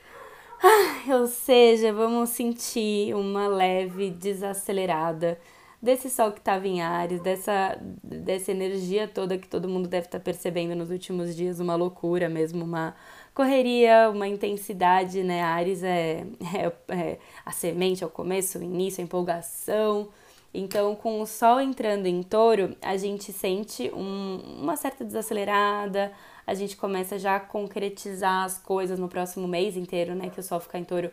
Ah, 0.63 1.19
ou 1.19 1.27
seja, 1.27 1.93
vamos 1.93 2.31
sentir 2.31 3.13
uma 3.13 3.47
leve 3.47 4.09
desacelerada 4.09 5.39
desse 5.81 6.09
sol 6.09 6.31
que 6.31 6.39
estava 6.39 6.67
em 6.67 6.81
Ares, 6.81 7.21
dessa, 7.21 7.77
dessa 8.03 8.51
energia 8.51 9.07
toda 9.07 9.37
que 9.37 9.47
todo 9.47 9.67
mundo 9.67 9.87
deve 9.87 10.05
estar 10.05 10.19
tá 10.19 10.23
percebendo 10.23 10.75
nos 10.75 10.91
últimos 10.91 11.35
dias, 11.35 11.59
uma 11.59 11.75
loucura 11.75 12.29
mesmo, 12.29 12.63
uma 12.63 12.95
correria, 13.33 14.09
uma 14.09 14.27
intensidade, 14.27 15.23
né? 15.23 15.41
Ares 15.41 15.83
é, 15.83 16.25
é, 16.55 16.95
é 16.95 17.19
a 17.43 17.51
semente, 17.51 18.03
é 18.03 18.07
o 18.07 18.09
começo, 18.09 18.59
o 18.59 18.63
início, 18.63 19.01
a 19.01 19.03
empolgação. 19.03 20.09
Então, 20.53 20.95
com 20.95 21.21
o 21.21 21.25
sol 21.25 21.61
entrando 21.61 22.05
em 22.07 22.21
touro, 22.21 22.75
a 22.81 22.97
gente 22.97 23.31
sente 23.31 23.89
um, 23.93 24.59
uma 24.61 24.75
certa 24.75 25.03
desacelerada, 25.05 26.11
a 26.45 26.53
gente 26.53 26.75
começa 26.75 27.17
já 27.17 27.37
a 27.37 27.39
concretizar 27.39 28.43
as 28.43 28.57
coisas 28.57 28.99
no 28.99 29.07
próximo 29.07 29.47
mês 29.47 29.77
inteiro, 29.77 30.13
né? 30.13 30.29
Que 30.29 30.41
o 30.41 30.43
sol 30.43 30.59
fica 30.59 30.77
em 30.77 30.83
touro 30.83 31.09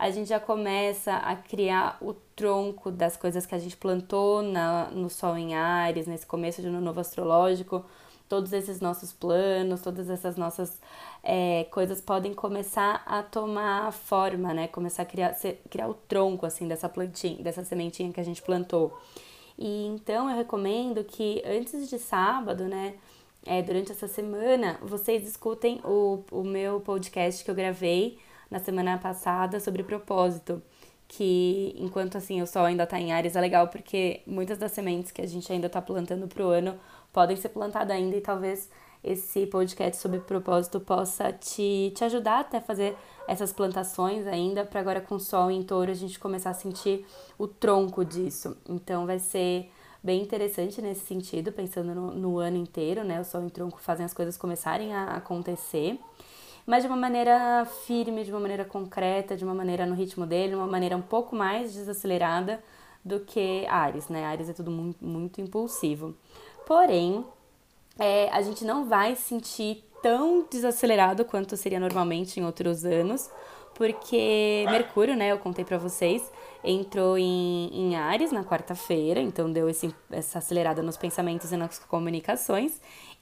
a 0.00 0.10
gente 0.10 0.30
já 0.30 0.40
começa 0.40 1.12
a 1.12 1.36
criar 1.36 1.98
o 2.00 2.14
tronco 2.34 2.90
das 2.90 3.18
coisas 3.18 3.44
que 3.44 3.54
a 3.54 3.58
gente 3.58 3.76
plantou 3.76 4.40
na, 4.40 4.86
no 4.86 5.10
Sol 5.10 5.36
em 5.36 5.54
Ares, 5.54 6.06
nesse 6.06 6.24
começo 6.24 6.62
de 6.62 6.68
ano 6.68 6.80
novo 6.80 6.98
astrológico. 7.00 7.84
Todos 8.26 8.54
esses 8.54 8.80
nossos 8.80 9.12
planos, 9.12 9.82
todas 9.82 10.08
essas 10.08 10.38
nossas 10.38 10.80
é, 11.22 11.64
coisas 11.70 12.00
podem 12.00 12.32
começar 12.32 13.02
a 13.04 13.22
tomar 13.22 13.92
forma, 13.92 14.54
né? 14.54 14.68
Começar 14.68 15.02
a 15.02 15.04
criar, 15.04 15.36
criar 15.68 15.86
o 15.86 15.92
tronco, 15.92 16.46
assim, 16.46 16.66
dessa 16.66 16.88
plantinha, 16.88 17.42
dessa 17.42 17.62
sementinha 17.62 18.10
que 18.10 18.20
a 18.20 18.24
gente 18.24 18.40
plantou. 18.40 18.98
E 19.58 19.84
então 19.84 20.30
eu 20.30 20.36
recomendo 20.38 21.04
que 21.04 21.42
antes 21.44 21.90
de 21.90 21.98
sábado, 21.98 22.64
né? 22.64 22.94
É, 23.44 23.60
durante 23.60 23.92
essa 23.92 24.08
semana, 24.08 24.78
vocês 24.82 25.28
escutem 25.28 25.78
o, 25.84 26.24
o 26.30 26.42
meu 26.42 26.80
podcast 26.80 27.44
que 27.44 27.50
eu 27.50 27.54
gravei 27.54 28.18
na 28.50 28.58
semana 28.58 28.98
passada 28.98 29.60
sobre 29.60 29.82
propósito, 29.82 30.62
que 31.06 31.74
enquanto 31.78 32.16
assim 32.18 32.40
o 32.42 32.46
sol 32.46 32.64
ainda 32.64 32.84
está 32.84 32.98
em 32.98 33.12
Ares 33.12 33.36
é 33.36 33.40
legal 33.40 33.68
porque 33.68 34.22
muitas 34.26 34.58
das 34.58 34.72
sementes 34.72 35.10
que 35.10 35.22
a 35.22 35.26
gente 35.26 35.50
ainda 35.52 35.66
está 35.66 35.80
plantando 35.80 36.26
para 36.28 36.44
o 36.44 36.48
ano 36.48 36.78
podem 37.12 37.36
ser 37.36 37.48
plantadas 37.50 37.96
ainda 37.96 38.16
e 38.16 38.20
talvez 38.20 38.70
esse 39.02 39.46
podcast 39.46 40.00
sobre 40.00 40.20
propósito 40.20 40.78
possa 40.78 41.32
te, 41.32 41.92
te 41.94 42.04
ajudar 42.04 42.40
até 42.40 42.60
fazer 42.60 42.96
essas 43.26 43.52
plantações 43.52 44.26
ainda, 44.26 44.64
para 44.64 44.80
agora 44.80 45.00
com 45.00 45.14
o 45.14 45.20
sol 45.20 45.50
em 45.50 45.62
touro 45.62 45.90
a 45.90 45.94
gente 45.94 46.18
começar 46.18 46.50
a 46.50 46.54
sentir 46.54 47.06
o 47.38 47.48
tronco 47.48 48.04
disso. 48.04 48.56
Então 48.68 49.06
vai 49.06 49.18
ser 49.18 49.70
bem 50.02 50.22
interessante 50.22 50.82
nesse 50.82 51.06
sentido, 51.06 51.52
pensando 51.52 51.94
no, 51.94 52.10
no 52.12 52.38
ano 52.38 52.56
inteiro, 52.56 53.04
né? 53.04 53.20
O 53.20 53.24
sol 53.24 53.42
em 53.42 53.48
tronco 53.48 53.80
fazem 53.80 54.04
as 54.04 54.14
coisas 54.14 54.36
começarem 54.36 54.94
a 54.94 55.16
acontecer 55.16 55.98
mas 56.70 56.84
de 56.84 56.86
uma 56.86 56.96
maneira 56.96 57.66
firme, 57.84 58.22
de 58.22 58.30
uma 58.30 58.38
maneira 58.38 58.64
concreta, 58.64 59.36
de 59.36 59.44
uma 59.44 59.52
maneira 59.52 59.84
no 59.84 59.92
ritmo 59.92 60.24
dele, 60.24 60.54
uma 60.54 60.68
maneira 60.68 60.96
um 60.96 61.02
pouco 61.02 61.34
mais 61.34 61.74
desacelerada 61.74 62.62
do 63.04 63.18
que 63.18 63.66
Ares, 63.66 64.08
né? 64.08 64.24
Ares 64.24 64.48
é 64.48 64.52
tudo 64.52 64.70
muito, 64.70 65.04
muito 65.04 65.40
impulsivo. 65.40 66.14
Porém, 66.64 67.24
é, 67.98 68.28
a 68.30 68.40
gente 68.40 68.64
não 68.64 68.84
vai 68.84 69.16
sentir 69.16 69.82
tão 70.00 70.46
desacelerado 70.48 71.24
quanto 71.24 71.56
seria 71.56 71.80
normalmente 71.80 72.38
em 72.38 72.44
outros 72.44 72.84
anos, 72.84 73.28
porque 73.74 74.64
Mercúrio, 74.70 75.16
né, 75.16 75.32
eu 75.32 75.38
contei 75.38 75.64
para 75.64 75.76
vocês, 75.76 76.30
entrou 76.62 77.18
em, 77.18 77.68
em 77.72 77.96
Ares 77.96 78.30
na 78.30 78.44
quarta-feira, 78.44 79.20
então 79.20 79.50
deu 79.50 79.68
esse, 79.68 79.92
essa 80.08 80.38
acelerada 80.38 80.82
nos 80.82 80.96
pensamentos 80.96 81.50
e 81.50 81.56
nas 81.56 81.80
comunicações, 81.80 82.80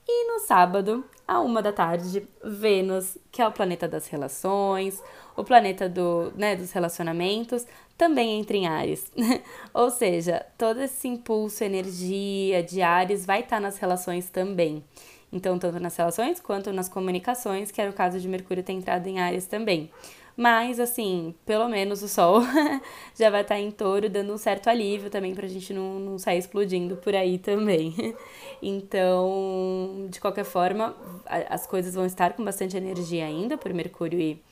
e 0.09 0.33
no 0.33 0.41
sábado, 0.41 1.05
à 1.27 1.39
uma 1.41 1.61
da 1.61 1.71
tarde, 1.71 2.27
Vênus, 2.43 3.19
que 3.31 3.43
é 3.43 3.47
o 3.47 3.53
planeta 3.53 3.87
das 3.87 4.07
relações, 4.07 5.03
o 5.37 5.45
planeta 5.45 5.87
do, 5.87 6.33
né, 6.35 6.57
dos 6.57 6.73
relacionamentos, 6.73 7.67
também 7.97 8.41
entra 8.41 8.57
em 8.57 8.67
Ares. 8.67 9.13
Ou 9.75 9.91
seja, 9.91 10.47
todo 10.57 10.81
esse 10.81 11.07
impulso, 11.07 11.63
energia 11.63 12.63
de 12.63 12.81
Ares 12.81 13.27
vai 13.27 13.41
estar 13.41 13.61
nas 13.61 13.77
relações 13.77 14.31
também. 14.31 14.83
Então, 15.31 15.59
tanto 15.59 15.79
nas 15.79 15.95
relações 15.95 16.41
quanto 16.41 16.73
nas 16.73 16.89
comunicações, 16.89 17.71
que 17.71 17.81
era 17.81 17.91
o 17.91 17.95
caso 17.95 18.19
de 18.19 18.27
Mercúrio 18.27 18.63
ter 18.63 18.73
entrado 18.73 19.07
em 19.07 19.21
Ares 19.21 19.47
também. 19.47 19.91
Mas, 20.39 20.79
assim, 20.79 21.35
pelo 21.45 21.69
menos 21.69 22.01
o 22.01 22.07
Sol 22.07 22.43
já 23.19 23.29
vai 23.29 23.41
estar 23.41 23.59
em 23.59 23.73
touro, 23.73 24.09
dando 24.09 24.33
um 24.33 24.39
certo 24.39 24.69
alívio 24.71 25.11
também 25.11 25.35
pra 25.35 25.49
gente 25.49 25.75
não, 25.75 25.99
não 25.99 26.17
sair 26.17 26.39
explodindo 26.39 26.97
por 26.97 27.15
aí 27.15 27.39
também. 27.39 27.93
Então, 28.63 30.09
de 30.11 30.21
qualquer 30.21 30.45
forma, 30.45 30.97
as 31.49 31.65
coisas 31.67 31.95
vão 31.95 32.05
estar 32.05 32.33
com 32.35 32.45
bastante 32.45 32.77
energia 32.77 33.25
ainda, 33.25 33.57
por 33.57 33.73
Mercúrio 33.73 34.19
e, 34.21 34.43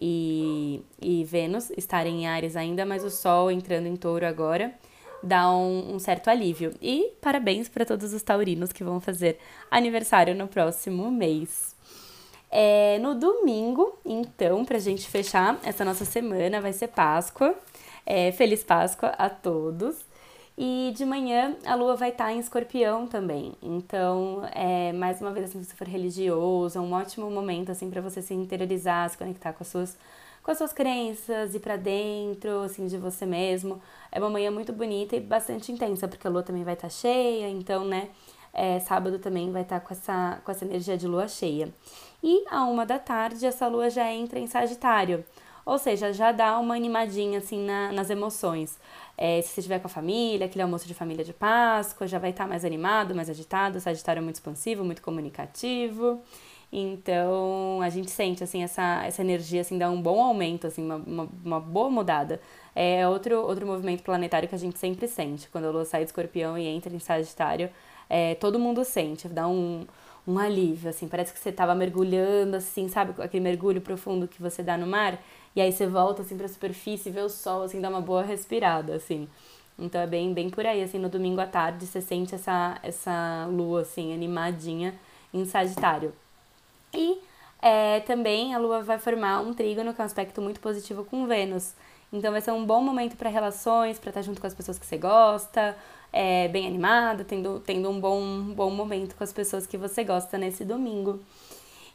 e, 0.00 0.82
e 1.00 1.24
Vênus 1.24 1.70
estarem 1.76 2.22
em 2.22 2.26
Ares 2.28 2.56
ainda, 2.56 2.86
mas 2.86 3.02
o 3.04 3.10
Sol 3.10 3.50
entrando 3.50 3.86
em 3.86 3.96
touro 3.96 4.24
agora 4.26 4.74
dá 5.22 5.50
um, 5.50 5.94
um 5.94 5.98
certo 5.98 6.28
alívio. 6.28 6.72
E 6.80 7.12
parabéns 7.20 7.68
para 7.68 7.84
todos 7.84 8.12
os 8.12 8.22
taurinos 8.22 8.72
que 8.72 8.84
vão 8.84 9.00
fazer 9.00 9.38
aniversário 9.70 10.34
no 10.34 10.48
próximo 10.48 11.10
mês. 11.10 11.75
É, 12.50 12.98
no 13.00 13.14
domingo, 13.14 13.98
então, 14.04 14.64
pra 14.64 14.78
gente 14.78 15.08
fechar 15.08 15.58
essa 15.64 15.84
nossa 15.84 16.04
semana, 16.04 16.60
vai 16.60 16.72
ser 16.72 16.88
Páscoa. 16.88 17.54
É, 18.04 18.32
Feliz 18.32 18.62
Páscoa 18.62 19.08
a 19.10 19.28
todos. 19.28 20.04
E 20.58 20.92
de 20.96 21.04
manhã 21.04 21.54
a 21.66 21.74
lua 21.74 21.96
vai 21.96 22.08
estar 22.10 22.32
em 22.32 22.38
escorpião 22.38 23.06
também. 23.06 23.52
Então, 23.62 24.42
é, 24.54 24.90
mais 24.92 25.20
uma 25.20 25.30
vez, 25.30 25.50
assim, 25.50 25.62
se 25.62 25.74
for 25.74 25.86
religioso, 25.86 26.78
é 26.78 26.80
um 26.80 26.92
ótimo 26.94 27.30
momento 27.30 27.70
assim 27.70 27.90
para 27.90 28.00
você 28.00 28.22
se 28.22 28.32
interiorizar, 28.32 29.10
se 29.10 29.18
conectar 29.18 29.52
com 29.52 29.62
as 29.62 29.68
suas 29.68 29.98
com 30.42 30.52
as 30.52 30.58
suas 30.58 30.72
crenças, 30.72 31.56
ir 31.56 31.58
para 31.58 31.76
dentro, 31.76 32.60
assim, 32.60 32.86
de 32.86 32.96
você 32.96 33.26
mesmo. 33.26 33.82
É 34.12 34.20
uma 34.20 34.30
manhã 34.30 34.48
muito 34.48 34.72
bonita 34.72 35.16
e 35.16 35.20
bastante 35.20 35.72
intensa, 35.72 36.06
porque 36.06 36.24
a 36.24 36.30
lua 36.30 36.42
também 36.44 36.62
vai 36.62 36.74
estar 36.74 36.86
tá 36.86 36.94
cheia, 36.94 37.48
então, 37.48 37.84
né, 37.84 38.10
é, 38.56 38.80
sábado 38.80 39.18
também 39.18 39.52
vai 39.52 39.62
estar 39.62 39.80
tá 39.80 39.86
com 39.86 39.92
essa, 39.92 40.40
com 40.42 40.50
essa 40.50 40.64
energia 40.64 40.96
de 40.96 41.06
lua 41.06 41.28
cheia. 41.28 41.68
E 42.22 42.44
a 42.50 42.64
uma 42.64 42.86
da 42.86 42.98
tarde, 42.98 43.44
essa 43.44 43.68
lua 43.68 43.90
já 43.90 44.10
entra 44.10 44.38
em 44.38 44.46
Sagitário, 44.46 45.22
ou 45.64 45.78
seja, 45.78 46.12
já 46.12 46.32
dá 46.32 46.58
uma 46.58 46.74
animadinha, 46.74 47.38
assim, 47.38 47.66
na, 47.66 47.92
nas 47.92 48.08
emoções. 48.08 48.78
É, 49.18 49.42
se 49.42 49.48
você 49.48 49.60
estiver 49.60 49.78
com 49.78 49.88
a 49.88 49.90
família, 49.90 50.46
aquele 50.46 50.62
almoço 50.62 50.86
de 50.86 50.94
família 50.94 51.24
de 51.24 51.34
Páscoa, 51.34 52.06
já 52.06 52.18
vai 52.18 52.30
estar 52.30 52.44
tá 52.44 52.48
mais 52.48 52.64
animado, 52.64 53.14
mais 53.14 53.28
agitado. 53.28 53.76
O 53.76 53.80
Sagitário 53.80 54.20
é 54.20 54.22
muito 54.22 54.36
expansivo, 54.36 54.84
muito 54.84 55.02
comunicativo. 55.02 56.22
Então, 56.72 57.80
a 57.82 57.88
gente 57.88 58.10
sente, 58.10 58.42
assim, 58.42 58.62
essa, 58.62 59.04
essa 59.04 59.22
energia, 59.22 59.60
assim, 59.60 59.78
dá 59.78 59.90
um 59.90 60.00
bom 60.00 60.22
aumento, 60.22 60.66
assim, 60.66 60.84
uma, 60.84 60.96
uma, 60.96 61.28
uma, 61.44 61.60
boa 61.60 61.90
mudada. 61.90 62.40
É 62.78 63.08
outro, 63.08 63.40
outro 63.40 63.66
movimento 63.66 64.02
planetário 64.02 64.46
que 64.46 64.54
a 64.54 64.58
gente 64.58 64.78
sempre 64.78 65.08
sente. 65.08 65.48
Quando 65.48 65.64
a 65.64 65.70
Lua 65.70 65.86
sai 65.86 66.02
de 66.02 66.10
escorpião 66.10 66.58
e 66.58 66.66
entra 66.66 66.94
em 66.94 66.98
Sagitário, 66.98 67.70
é, 68.08 68.34
todo 68.34 68.58
mundo 68.58 68.84
sente, 68.84 69.26
dá 69.28 69.48
um, 69.48 69.86
um 70.28 70.38
alívio, 70.38 70.90
assim, 70.90 71.08
parece 71.08 71.32
que 71.32 71.38
você 71.38 71.48
estava 71.48 71.74
mergulhando, 71.74 72.56
assim, 72.56 72.86
sabe, 72.86 73.14
aquele 73.22 73.42
mergulho 73.42 73.80
profundo 73.80 74.28
que 74.28 74.42
você 74.42 74.62
dá 74.62 74.76
no 74.76 74.86
mar, 74.86 75.18
e 75.54 75.60
aí 75.62 75.72
você 75.72 75.86
volta, 75.86 76.20
assim, 76.20 76.36
pra 76.36 76.46
superfície, 76.48 77.10
vê 77.10 77.22
o 77.22 77.30
sol, 77.30 77.62
assim, 77.62 77.80
dá 77.80 77.88
uma 77.88 78.02
boa 78.02 78.22
respirada, 78.22 78.94
assim. 78.94 79.26
Então 79.78 80.00
é 80.00 80.06
bem, 80.06 80.34
bem 80.34 80.50
por 80.50 80.66
aí, 80.66 80.82
assim, 80.82 80.98
no 80.98 81.08
domingo 81.08 81.40
à 81.40 81.46
tarde 81.46 81.86
você 81.86 82.02
sente 82.02 82.34
essa, 82.34 82.78
essa 82.82 83.46
lua, 83.50 83.82
assim, 83.82 84.12
animadinha 84.12 84.94
em 85.32 85.46
Sagitário. 85.46 86.12
E 86.94 87.18
é, 87.62 88.00
também 88.00 88.54
a 88.54 88.58
Lua 88.58 88.82
vai 88.82 88.98
formar 88.98 89.40
um 89.40 89.52
trígono, 89.54 89.94
que 89.94 90.00
é 90.00 90.04
um 90.04 90.06
aspecto 90.06 90.40
muito 90.42 90.60
positivo 90.60 91.04
com 91.04 91.26
Vênus. 91.26 91.74
Então 92.12 92.32
vai 92.32 92.40
ser 92.40 92.52
um 92.52 92.64
bom 92.64 92.80
momento 92.80 93.16
para 93.16 93.28
relações, 93.28 93.98
para 93.98 94.10
estar 94.10 94.22
junto 94.22 94.40
com 94.40 94.46
as 94.46 94.54
pessoas 94.54 94.78
que 94.78 94.86
você 94.86 94.96
gosta, 94.96 95.76
é, 96.12 96.48
bem 96.48 96.66
animada, 96.66 97.24
tendo, 97.24 97.60
tendo 97.60 97.90
um 97.90 98.00
bom, 98.00 98.54
bom 98.54 98.70
momento 98.70 99.14
com 99.16 99.24
as 99.24 99.32
pessoas 99.32 99.66
que 99.66 99.76
você 99.76 100.04
gosta 100.04 100.38
nesse 100.38 100.64
domingo. 100.64 101.20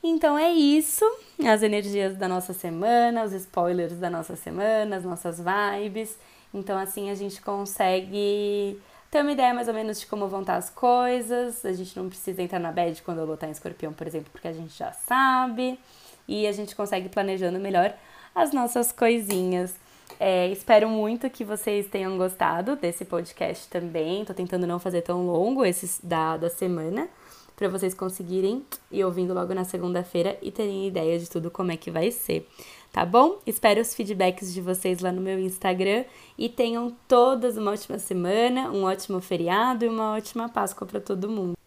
Então 0.04 0.38
é 0.38 0.52
isso, 0.52 1.06
as 1.46 1.62
energias 1.62 2.18
da 2.18 2.28
nossa 2.28 2.54
semana, 2.54 3.24
os 3.24 3.34
spoilers 3.34 3.98
da 4.00 4.10
nossa 4.10 4.36
semana, 4.36 4.98
as 4.98 5.04
nossas 5.04 5.40
vibes. 5.40 6.18
Então 6.54 6.78
assim 6.78 7.10
a 7.10 7.16
gente 7.16 7.42
consegue 7.42 8.80
ter 9.12 9.22
uma 9.22 9.32
ideia 9.32 9.54
mais 9.54 9.68
ou 9.68 9.74
menos 9.74 10.00
de 10.00 10.08
como 10.08 10.28
vão 10.28 10.42
estar 10.42 10.56
as 10.56 10.70
coisas. 10.70 11.64
A 11.66 11.74
gente 11.74 11.96
não 11.98 12.10
precisa 12.10 12.42
entrar 12.42 12.60
na 12.60 12.72
bad 12.72 13.00
quando 13.04 13.20
eu 13.20 13.26
lutar 13.26 13.48
em 13.48 13.52
escorpião, 13.52 13.94
por 13.94 14.08
exemplo, 14.08 14.30
porque 14.32 14.48
a 14.48 14.54
gente 14.54 14.76
já 14.78 14.92
sabe. 14.92 15.80
E 16.28 16.48
a 16.48 16.52
gente 16.52 16.76
consegue 16.76 17.10
planejando 17.10 17.60
melhor 17.60 17.94
as 18.34 18.54
nossas 18.54 18.92
coisinhas. 18.92 19.76
É, 20.20 20.48
espero 20.50 20.90
muito 20.90 21.30
que 21.30 21.44
vocês 21.44 21.88
tenham 21.88 22.18
gostado 22.18 22.76
desse 22.76 23.06
podcast 23.06 23.68
também. 23.70 24.26
Tô 24.26 24.34
tentando 24.34 24.68
não 24.68 24.80
fazer 24.80 25.02
tão 25.02 25.26
longo 25.26 25.66
esses 25.66 26.00
da, 26.04 26.38
da 26.38 26.50
semana, 26.50 27.10
para 27.56 27.68
vocês 27.68 27.94
conseguirem 27.94 28.66
ir 28.92 29.04
ouvindo 29.04 29.34
logo 29.34 29.54
na 29.54 29.64
segunda-feira 29.64 30.38
e 30.42 30.52
terem 30.52 30.88
ideia 30.88 31.18
de 31.18 31.30
tudo 31.30 31.52
como 31.52 31.72
é 31.72 31.78
que 31.78 31.92
vai 31.92 32.12
ser 32.12 32.48
tá 32.92 33.06
bom? 33.06 33.40
Espero 33.48 33.82
os 33.82 33.96
feedbacks 33.96 34.54
de 34.54 34.62
vocês 34.62 35.00
lá 35.00 35.12
no 35.12 35.22
meu 35.22 35.40
Instagram 35.40 36.04
e 36.38 36.50
tenham 36.50 36.96
todas 37.08 37.58
uma 37.58 37.72
ótima 37.72 37.98
semana, 37.98 38.70
um 38.70 38.84
ótimo 38.84 39.22
feriado 39.22 39.86
e 39.86 39.90
uma 39.90 40.16
ótima 40.16 40.50
Páscoa 40.50 40.86
para 40.86 41.00
todo 41.00 41.30
mundo. 41.30 41.61